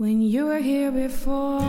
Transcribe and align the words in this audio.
when 0.00 0.22
you 0.22 0.46
were 0.46 0.60
here 0.60 0.90
before. 0.90 1.60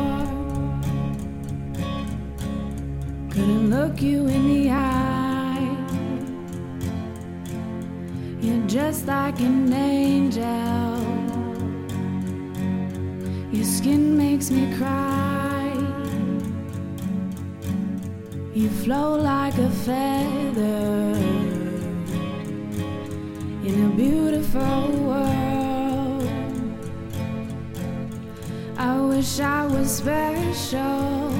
Couldn't 3.30 3.70
look 3.70 4.02
you 4.02 4.26
in 4.26 4.48
the 4.48 4.72
eye. 4.72 5.76
You're 8.40 8.66
just 8.68 9.06
like 9.06 9.38
an 9.42 9.74
angel. 9.74 10.48
Your 13.52 13.66
skin 13.66 14.16
makes 14.18 14.50
me 14.50 14.74
cry. 14.78 15.74
You 18.54 18.70
flow 18.70 19.16
like 19.16 19.58
a 19.58 19.70
feather 19.70 21.18
in 23.68 23.76
a 23.88 23.94
beautiful 23.98 25.01
wish 29.22 29.40
I 29.40 29.68
was 29.68 29.98
special. 29.98 31.32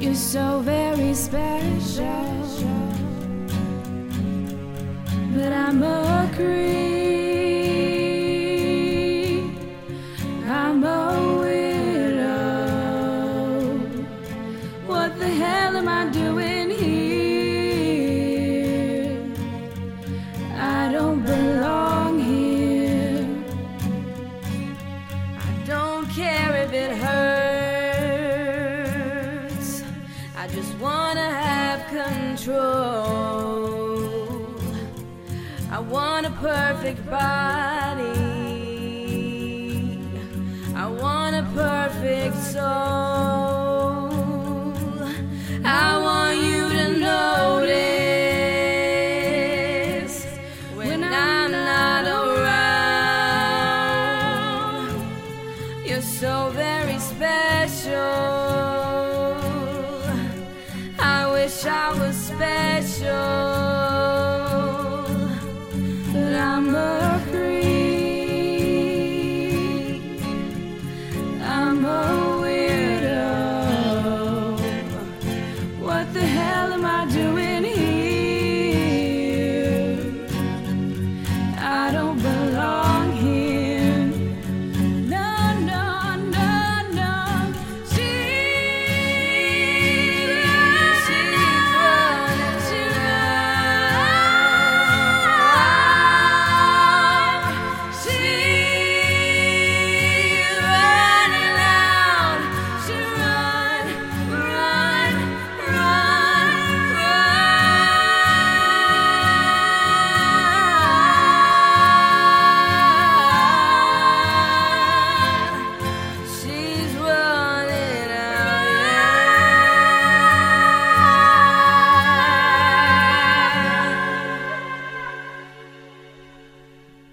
You're 0.00 0.16
so 0.16 0.60
very 0.64 1.14
special. 1.14 2.24
But 5.36 5.52
I'm 5.52 5.80
a 5.84 6.28
creep. 6.34 6.58
I'm 10.44 10.82
a 10.82 11.38
widow. 11.38 12.48
What 14.88 15.16
the 15.20 15.28
hell 15.28 15.76
am 15.76 15.88
I 15.88 16.08
doing 16.10 16.57
care 26.14 26.56
if 26.64 26.72
it 26.72 26.96
hurts. 26.96 27.38
I 30.36 30.48
just 30.48 30.74
wanna 30.78 31.30
have 31.30 31.86
control. 31.88 32.48
I 35.70 35.78
want 35.80 36.26
a 36.26 36.30
perfect 36.30 37.08
body. 37.10 37.77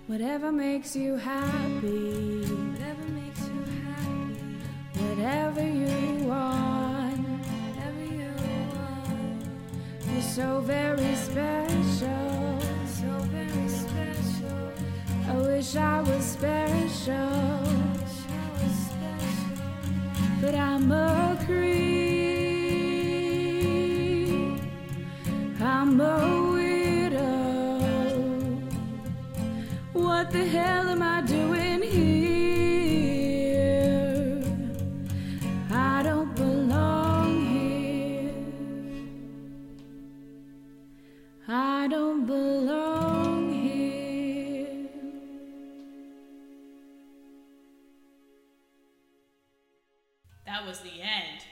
Whatever 0.07 0.51
makes 0.51 0.95
you 0.95 1.16
happy, 1.16 2.45
whatever 2.45 3.03
makes 3.09 3.41
you 3.47 3.66
happy, 3.81 4.38
whatever 4.99 5.67
you 5.67 6.27
want, 6.27 7.17
whatever 7.17 8.03
you 8.13 8.29
want. 8.75 9.47
You're 10.11 10.21
so 10.21 10.59
very 10.61 11.16
special, 11.16 12.59
so 12.85 13.07
very 13.33 13.67
special. 13.67 14.71
I 15.27 15.38
wish 15.38 15.75
I 15.75 16.01
was 16.01 16.23
special, 16.23 17.63
but 20.39 20.53
I'm 20.53 20.91
a 20.91 21.35
creep. 21.47 22.05
I'm 25.59 25.99
a 25.99 26.34
What 30.25 30.33
the 30.33 30.47
hell 30.47 30.89
am 30.89 31.03
I 31.03 31.21
doing 31.21 31.83
here? 31.83 32.41
I 35.69 36.01
don't 36.01 36.33
belong 36.35 37.45
here. 37.45 38.33
I 41.47 41.87
don't 41.89 42.25
belong 42.25 43.53
here. 43.53 44.89
That 50.47 50.65
was 50.65 50.79
the 50.79 51.01
end. 51.03 51.45